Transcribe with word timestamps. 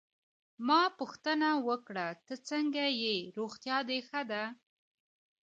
ما 0.67 0.81
پوښتنه 0.99 1.49
وکړه: 1.67 2.07
ته 2.25 2.33
څنګه 2.49 2.83
ېې، 3.01 3.17
روغتیا 3.37 3.77
دي 3.89 3.99
ښه 4.07 4.21
ده؟ 4.31 4.43